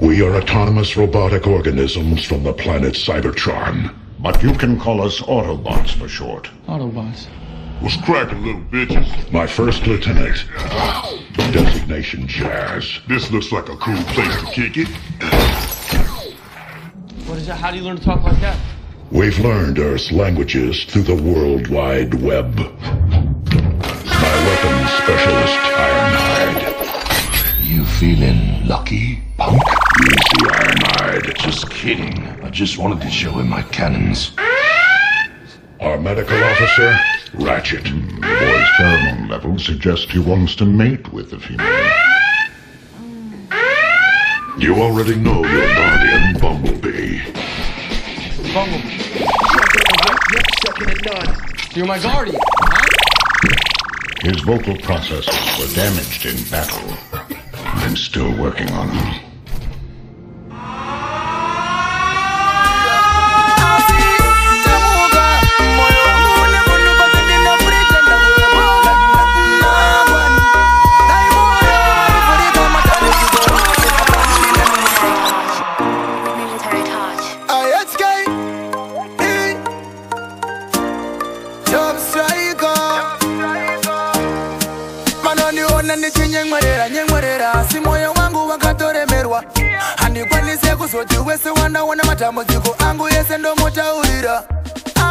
[0.00, 3.94] We are autonomous robotic organisms from the planet Cybertron.
[4.18, 6.50] But you can call us Autobots for short.
[6.66, 7.28] Autobots.
[7.80, 9.30] What's cracking, little bitches?
[9.30, 10.46] My first lieutenant.
[11.52, 13.00] Designation Jazz.
[13.06, 14.88] This looks like a cool place to kick it.
[17.28, 17.56] What is that?
[17.58, 18.56] How do you learn to talk like that?
[19.12, 22.56] We've learned Earth's languages through the World Wide Web.
[22.56, 22.64] My
[23.44, 27.62] weapons specialist, Ironhide.
[27.68, 29.60] You feeling lucky, punk?
[30.00, 31.36] Easy, Ironhide.
[31.42, 32.20] Just kidding.
[32.42, 34.32] I just wanted to show him my cannons.
[35.78, 36.98] Our medical officer,
[37.38, 37.84] Ratchet.
[37.84, 41.90] The boy's pheromone level suggests he wants to mate with the female.
[44.58, 47.20] You already know your guardian, Bumblebee.
[48.54, 48.96] Bumblebee.
[50.32, 53.52] Yep, second and You're my guardian, huh?
[54.22, 56.96] His vocal processes were damaged in battle.
[57.84, 59.25] I'm still working on them.
[86.50, 89.44] nyemwerera nyemwerera asi mwoyo wangu wakatoremerwa
[89.96, 94.44] handikwanise kuzoti wese wandaona matambudziko angu yese ndomutaurira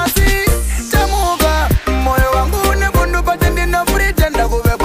[0.03, 0.45] asi
[0.91, 1.69] tamuka
[2.03, 4.84] mwoyo wangu nekundupatendinofuritenda kuvekwa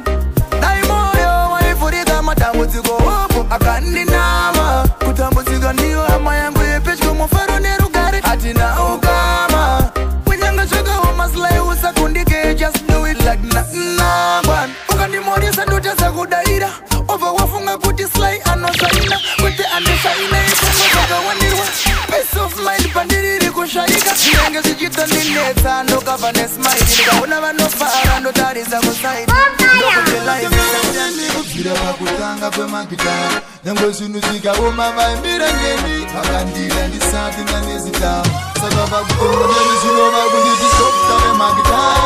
[24.61, 36.87] zvichitoninetsa ndokabva nesmaii ndikaona vanofara ndotarisa kusaiiokubvira pakutanga kwemagitara nyange zvinhu zvikaoma vaimira ngeni vakandira
[36.87, 38.23] ndisati ndanezita
[38.61, 42.01] saka vakuoaezvinova kundiiokutaemagitara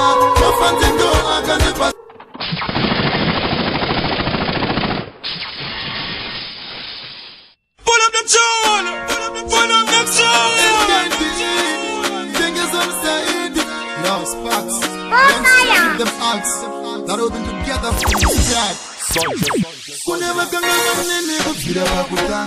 [0.49, 1.84] afanzendo akanepa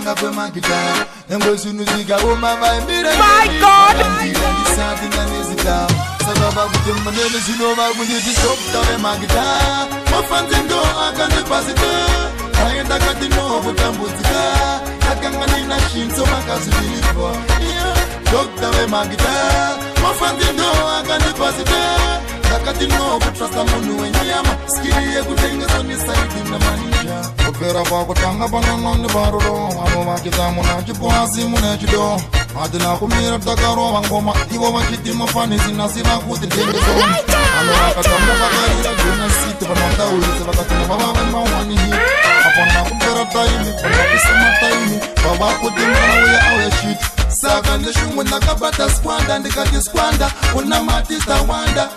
[0.09, 1.05] up with oh my guitar.
[1.29, 2.89] Them girls who music, I want my mind.
[2.89, 3.93] My God!
[3.93, 5.85] I'm something that is it down.
[6.25, 8.57] So love the with them, my name is you know about when you just hope
[8.73, 9.85] down in my guitar.
[10.09, 12.05] My friends and go, I can't deposit her.
[12.57, 14.41] Kayenda katino kutambudzika
[15.09, 15.29] to
[15.91, 17.31] shinso makazvidiripwa
[18.31, 19.31] dokta vemagita
[20.03, 20.63] mafandendo
[20.99, 30.69] akandipasita takatinokutrasta munhu wenyama skiri yekutengesa misaidi namanija kupfera kwakutanga pananoni varoro vamo vachita munhu
[30.79, 32.21] achipoasi mune chido
[32.61, 41.77] hatina kumira takarova ngoma ivo vachitimafanisinasiva kuti tengesoanu vakatamba vakarira jonasiti vanataurisa vakatina vavava mawani
[41.77, 41.93] hit
[42.45, 49.81] apana kupfera taimi vakakusemataimi vava kuti mwana uya auya chiti saka ndeshumwe ndakabata skwanda ndikati
[49.81, 51.89] skwanda una matista wanda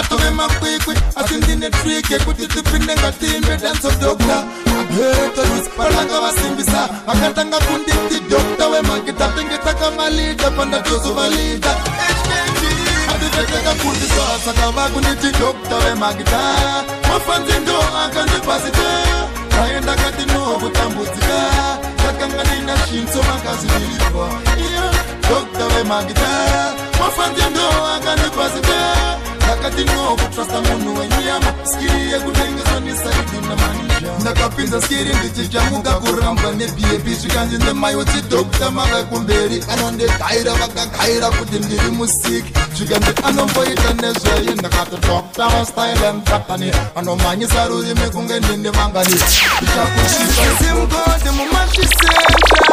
[0.00, 4.44] atome makwikwi atindine trike kuti tipindenga timbe danso dokta
[4.80, 11.70] abetois valanga vasimbisa vakatanga kunditi dokta wemaki tatenge takamalita pandatozuvalita
[13.14, 16.40] ativeekakundisasaka vakunditi dokta wemakita
[17.12, 18.88] mafanzi ndo akandipasita
[19.64, 21.38] aendakatinokutambudzika
[21.96, 24.28] takanga ndina shinso makazivirirwa
[25.28, 26.28] dokta wemakita
[27.00, 29.17] mafanzi ndo akandipasita
[29.58, 33.82] ndakatinwa kutrasta munhu wenyama skiri yekutengesanisa idinamani
[34.20, 43.92] ndakapinza skiri ndichichamuka kurambwa nebp svikanzi ndemaiwotidokta makakumberi anondigaira vakagaira kuti ndiri musiki svikanzi anomboita
[44.02, 52.67] nezvei ndakati dokta stylen tapani anomhanyisa rurimi kunge ndindi mangani ndichakuisa simbodi mumatisenta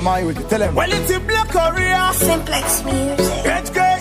[0.00, 0.48] your mind with it.
[0.48, 0.74] Tell them.
[0.74, 2.10] Well, it's in Black Korea.
[2.14, 3.44] Simplex music.
[3.44, 3.98] Red girl.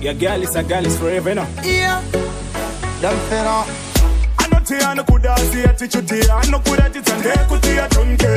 [0.00, 1.46] Your girl is a girl is forever now.
[1.64, 2.00] Yeah.
[3.02, 3.66] Don't fit on.
[4.90, 8.28] ano kudasiya tichutiya anokudatiza ndekutiya tonke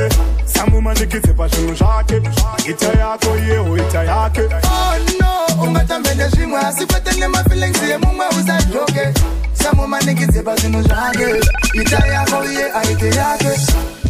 [0.45, 2.21] samuma ndikitsepa zvinhu zvake
[2.69, 9.13] ita yako iyewo oh, ita yake ono ungatambe nezvimwe asi kwete nemafilings yemumwe usadyoke
[9.54, 13.54] samuma ndikitsepa zvinhu zvake ita yako iye aite yake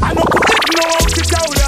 [0.02, 1.68] anokuignowa uchitaura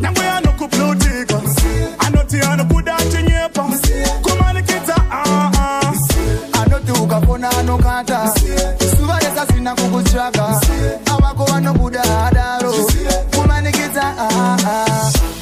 [0.00, 1.40] nyangwe anokuplutika
[2.06, 3.64] anoti anokudatinyepa
[4.22, 5.80] kumanikiza ah, ah.
[6.62, 8.34] anotuka kona anokata
[8.98, 10.60] suva resasina kukutsvaka
[11.16, 12.74] avako vanobuda adaro
[13.36, 14.56] kumanikiza ah,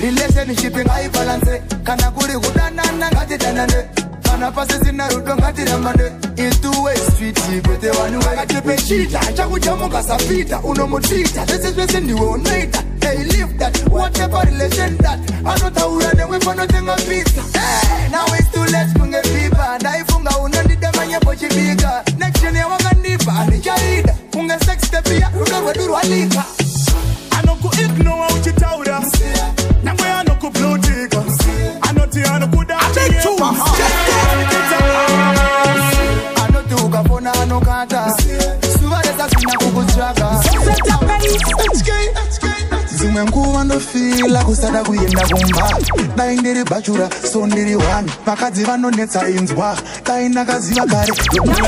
[0.00, 3.84] relationship ngaibalanse kana kuri kudanana ngatidanane
[4.22, 6.10] kana pasisina rudo ngatirambane
[7.32, 14.40] kuti kwete vanhu vakatepechita chakudya mukasapita unomutita zvese zvese ndiwe unoita they live that whatever
[14.50, 17.42] relation that anotaura newe panotenga pizza
[18.10, 24.90] now it's too late kunge pipa ndaifunga unondida manyepo chibika nexion yawakandipa handichaida kunge sex
[24.90, 26.44] tepia rudo rwedu rwalika
[27.38, 29.02] anokuignoa uchitaura
[42.92, 45.68] dzimwe nguva ndofila kusada kuenda kumba
[46.16, 51.58] dai ndiri bachura so ndiri wani vakadzi vanonetsa inzwa dai ndakaziva kare yokuva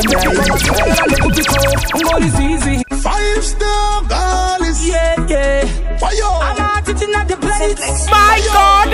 [2.21, 4.85] ndainzwa Five star girls.
[4.87, 5.65] Yeah, yeah.
[6.03, 6.29] Why yo?
[6.29, 8.07] I'm not teaching at the place.
[8.11, 8.93] My God.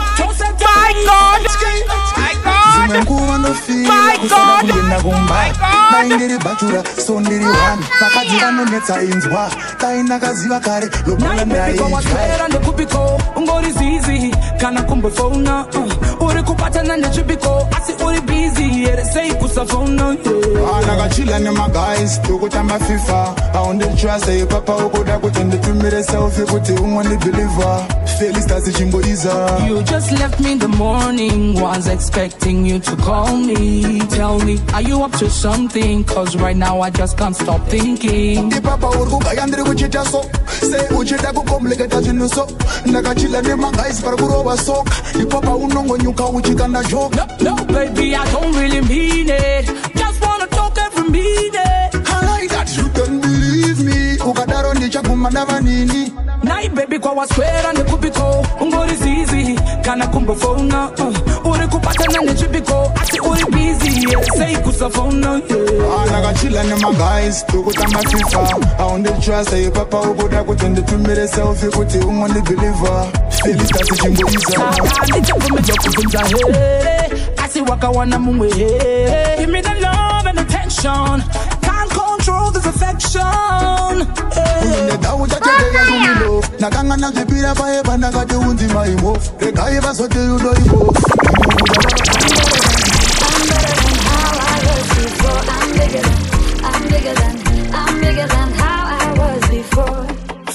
[0.62, 1.44] My God.
[2.16, 2.55] My God.
[5.90, 15.66] ndaingeri bhatura sondiri wani vakadzi vanonetsa inzwa tainakaziva kare lokuaaera nekupiko ungori zizi kana kumbofona
[15.66, 16.28] uh.
[16.28, 20.16] uri kubatana nechipiko asi uri bizi here sei kusafona
[20.78, 27.84] anakachila nemaguys yokutamba fifa haundichuva sei papaukuda kuti nditumire selfi kuti umwe ndibhiliva
[28.18, 29.66] Daily stars the Jimbo uh.
[29.66, 34.00] You just left me in the morning, was expecting you to call me.
[34.06, 36.02] Tell me, are you up to something?
[36.04, 38.48] Cause right now I just can't stop thinking.
[38.48, 40.22] The papa urgu kayandri uchita so.
[40.48, 42.46] Say uchita kukomleke tajinu so.
[42.88, 44.86] Nakachila ni mangais paraguroba sok.
[45.12, 47.16] The papa unongo nyuka uchikanda joke.
[47.42, 49.66] No, no, baby, I don't really mean it.
[49.94, 51.94] Just wanna talk every minute.
[51.94, 54.16] I like that you don't believe me.
[54.16, 56.25] Ukadaro nichagumana vanini.
[56.46, 60.88] Nai baby kwa waswera nikupiko Ungorizizi kana kumbofona
[61.44, 61.52] uh.
[61.52, 64.22] Uri kupatana ni chipiko Ati uri busy yeah.
[64.24, 66.08] Say kusafona yeah.
[66.08, 71.70] Anakachila ah, ni my guys Tukutamba FIFA Aundi trust Ayo papa ukuda kutende tumire selfie
[71.70, 74.76] Kuti ungoni believer Felita sichingoiza ah,
[75.14, 78.48] ah, Ndi chako mejo kufunza hele Asi waka wana mwe
[79.38, 81.22] Give me the love and attention
[82.66, 84.06] perfection
[84.64, 89.76] unendau yatendeyakumilo ndakangana zvipira paepa ndakati unzima ivofu regai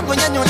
[0.06, 0.45] 滚滚烟云。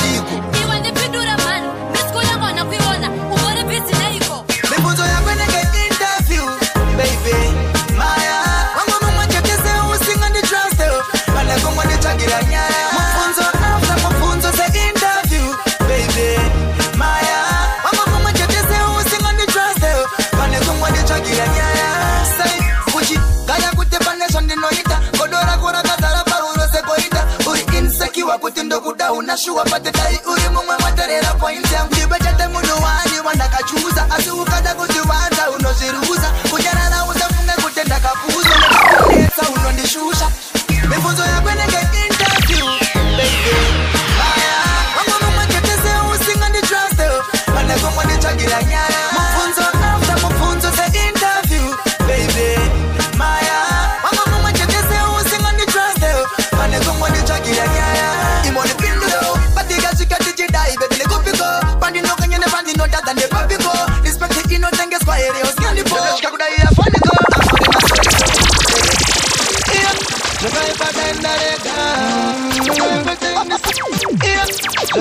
[29.27, 34.31] ndashuwa patidai uri mumwe matorera point yangu ndibechate munhu wani wandakachuza asi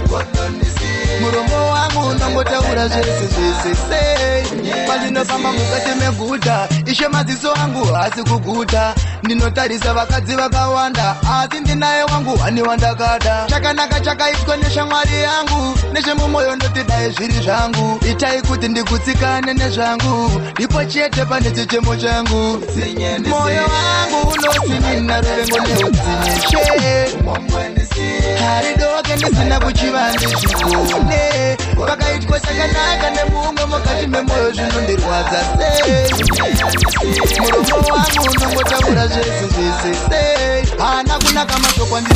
[1.22, 4.53] muromo wangu unongotaura zvese zvese sei
[4.88, 13.46] pandinofamba mukati meguta ishe madziso angu haasi kuguta ndinotarisa vakadzi vakawanda asi ndinaye wangu haniwandakada
[13.48, 21.25] chakanaka chakaitwa neshamwari yangu nechemumwoyo ndoti dai zviri zvangu itai kuti ndikutsikane nezvangu ndipo chete
[21.25, 22.62] pane chichemo changu
[23.29, 27.13] moyo wangu unotsinina rovengo neudzinishe
[28.46, 35.39] hari doke ndisina kuchivandizvikune vakaitwa chakanaka nemumwe mukati memwoyo zvinondirwadza
[35.86, 36.79] sei
[37.42, 40.38] murombo wamunongotambura zvese zvese sei
[41.39, 42.10] nosaka matokwandi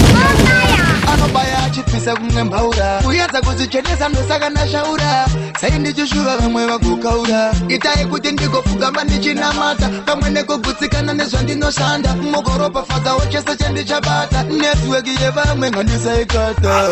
[1.14, 5.26] anobaya achipisa kunembaura uyedza kuzichenesa ndosaka ndashaura
[5.62, 15.24] sai ndichishuva vamwe vakukaura itai kuti ndigopfugamba ndichinamata pamwe nekugutsikana nezvandinoshanda mukoropafadzawo chese chandichabata netiweki
[15.24, 16.88] yevamwe ngandisaikata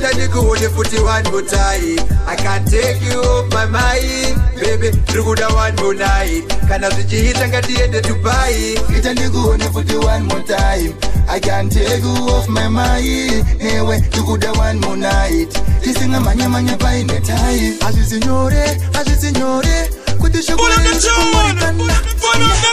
[0.04, 5.48] wanna ndikuone futi one more time i can't take you off my mind baby ndikuda
[5.52, 10.94] one more night kana zvichiita ngatiende dubai ita ndikuone futi one more time
[11.28, 17.20] i can't take you off my mind ewe ndikuda one more night tisinga manyamanya paine
[17.20, 19.88] time hazvisinyore hazvisinyore
[20.22, 21.74] kuti zvekurekumborikan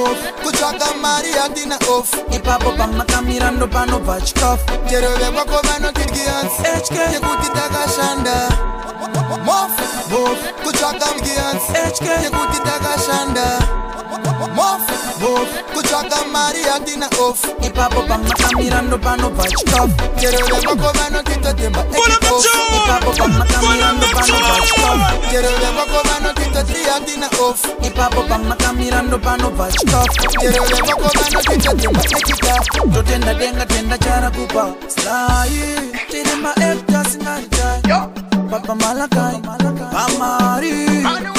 [0.07, 8.35] of kutsvaka mari handina of ipapo pamakamira ndopanobva chikafu cherovekwako vanokigians hk yekuti takashanda
[9.45, 9.73] mof
[10.23, 13.45] of kutsvaka gians hk yekuti takashanda
[15.73, 21.83] kutsvaka mari yandina of ipapo pamakamira ndopanobva chikafu njero vemako vanotitotemba
[25.27, 33.65] njero vemako vanotito yandina of ipapo pamakamira ndopanobva chikafu njero vemako vanotitotemba echikafu ndotenda denga
[33.65, 35.61] tenda chara kupa sai
[36.11, 37.81] tirimaeftasingaritai
[38.51, 39.39] papa malakai
[39.93, 41.38] pamari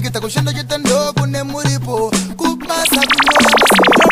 [0.00, 3.00] ndareketa kushanda chete ndokune muripo kubasa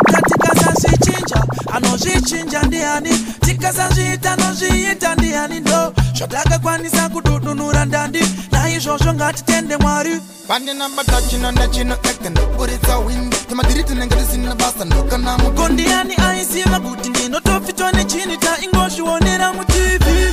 [0.04, 8.22] kuokatikasazvichinja anozvichinja ndiani tikasazviita nozviita ndiani ndo zvatakakwanisa kududunura ndandi
[8.52, 16.14] naizvozvo ngatitende mwari pandinabata chino nechino eke ndokuburitsa windo tumadiriti nenge tisina basa ndokana mukondiani
[16.16, 20.25] aiziva kuti ndinotofitwa nechini taingozvionera mutivi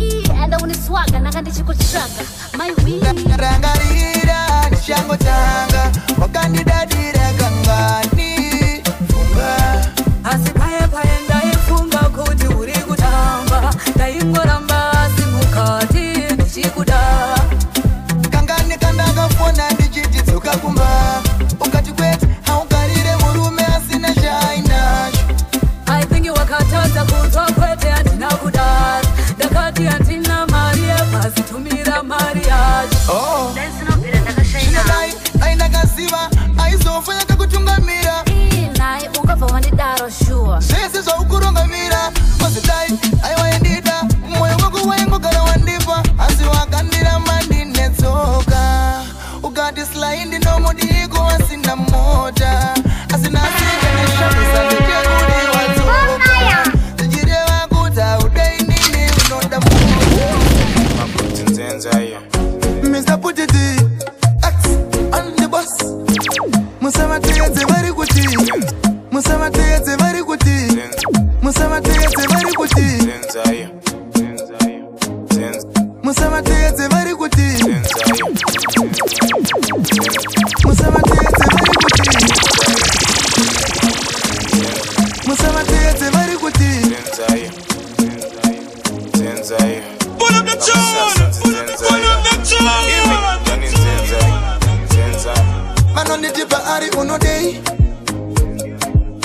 [0.00, 2.08] ienda uniswaga nanga ndichikutsvaga
[2.58, 4.36] mayrangarira
[4.78, 9.86] chishango changa wakandidadira kangani funga
[10.24, 14.61] asi payapaendaifunga kuti uri kutamba ndaingora
[33.08, 33.51] Oh.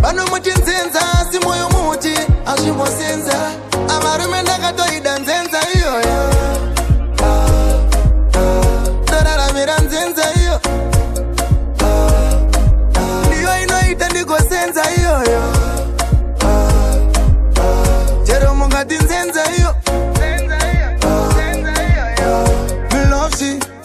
[0.00, 2.14] vanomutinzinza asi moyo muti
[2.46, 3.34] azvimosinza
[3.96, 5.17] avarume ndakatoida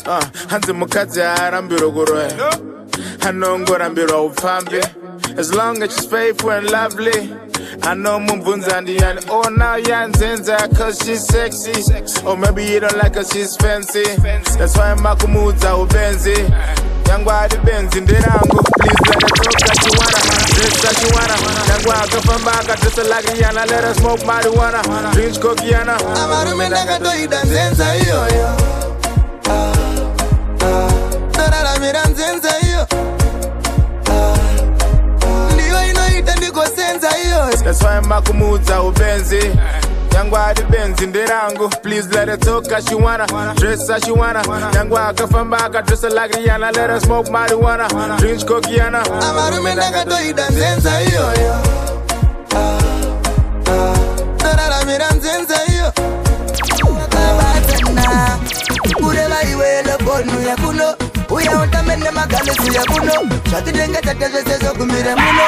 [0.05, 2.49] Ah, hanzi mukadzi haarambi rokuroya
[3.27, 4.81] anongorambi rwaupfambi
[5.37, 7.31] as long as she's faithful and lovely
[7.83, 11.71] ano mubvunza ndiyani ona oh, yanzenza cause she's sexy
[12.25, 14.03] or oh, maybe you don't like her she's fancy
[14.57, 16.37] that's why makumuudza ubenzi
[17.07, 18.65] nyangwari benzi ndirangu
[26.23, 28.47] amarume ndakatoida nzenza iyoyo
[29.51, 29.82] ah
[31.83, 32.83] mira nzenza iyo
[35.53, 39.39] ndiyo inoita ndigosenza iyo yaswaya makumudza upenzi
[40.13, 44.41] nyangwe ari benzi nderangu please laretoka shiwana dresa shiwana
[44.73, 47.87] nyangwe akafamba akadresa lakriyana lera smoke mariwana
[48.21, 51.23] rinch kokiyana amarume ndakatoida nzenza iyo
[54.37, 55.87] toraramira nzenza iyo
[57.05, 58.39] akabatana
[59.01, 63.13] kureva iwe lebonu yakuno uye utamene magalisiya kuno
[63.49, 65.45] zvatinenge tatezvese zvogumire muno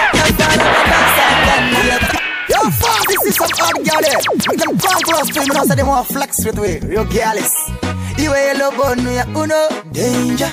[8.17, 10.49] iweyelobonuya uno denja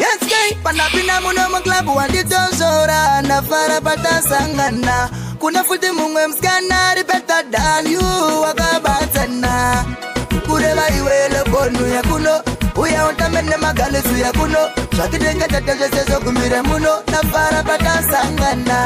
[0.00, 8.06] yeske panapina muno muklabu wandidozora nafara patasangana kuna futi mumwe mskanari petadaliu
[8.42, 9.84] wakabatsana
[10.46, 18.78] kureva iweyelobonuya kuno uya utambe nemagalisiya kuno zvatinenge tatezvese zvogumire muno nafara patasangana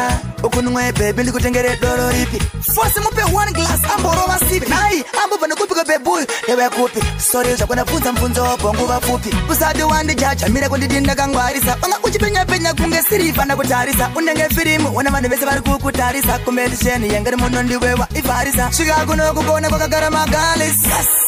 [0.43, 2.39] ukunungwe bebi ndikutengere doro ipi
[2.75, 7.01] fosi mupe one glass amborova sipi nayi ambubva nekupiko bebuyu ewe kupi
[7.33, 14.11] sori zvakunabvunza mvunzo wobho nguva pfupi usati wandijaja mira kundidindakangwarisa unga uchipenyapenya kunge sirivha ndakutarisa
[14.17, 19.69] unenge firimu una vanhu vese vari kukutarisa kumedisheni yengeri muno ndiwewa ivharisa svika kuno kukona
[19.69, 20.75] kwakagara magalis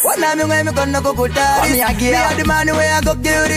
[0.05, 3.57] wana mimwe mikono kukutarisiadimani weyakogiuri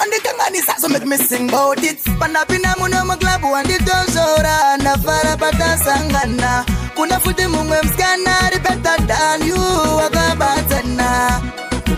[0.00, 7.46] andikanganisa so make me sing about it pandapinda muno muklabu wandidozora ndafara patasangana kuna futi
[7.46, 9.56] mumwe musikana rebeta danyu
[9.96, 11.40] wakabatsana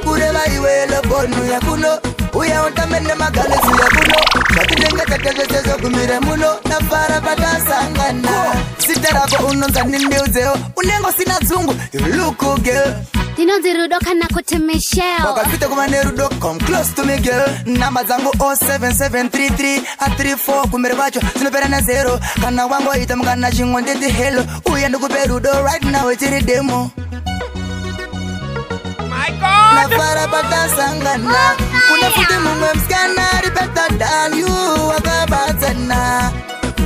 [0.04, 1.98] kureva iwe lobonu yakuno
[2.34, 4.16] uya utame nemagalisi yakuno
[4.54, 12.94] zvatinenge tatezvesezogumire muno ndafara patasangana sita rako unonzani ndiudzewo unenge usina dzungu yuluku gel
[13.34, 18.30] ndinonzi rudo kana kuti michel wakapita kuva nerudo come close to me girl namba dzangu
[18.36, 25.50] 07733 a34 kumberi kwacho dzinopera na0 kana wangoita mukana chimwe nditi helo uye ndikupe rudo
[25.66, 26.90] right now tiri demo
[29.74, 31.36] nafara patasangana
[31.90, 36.32] kuna futi mumwe msikana ripetadalu wakabatsana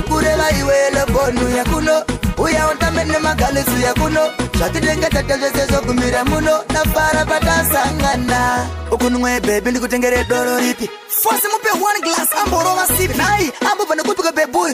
[0.01, 2.03] kureva iwe elebonu yakuno
[2.37, 4.21] uya ontamene magalisi yakuno
[4.57, 10.89] zvatitengetete zvese zvogumira muno nafara patasangana ukunumwe bebi ndikutengere doro ripi
[11.23, 14.73] fosi mupe one glass amborova sipi nai ambobva nekupika bebuyu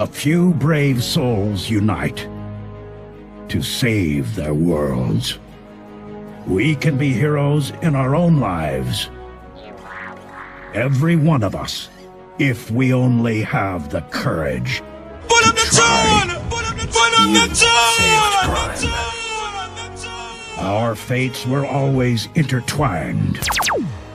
[0.00, 2.26] a few brave souls unite
[3.48, 5.38] to save their worlds.
[6.46, 9.10] We can be heroes in our own lives.
[10.72, 11.90] Every one of us,
[12.38, 14.80] if we only have the courage.
[15.28, 16.48] Put up the tone.
[16.48, 17.50] Put up the, put up
[18.78, 23.38] the, Our fates were always intertwined,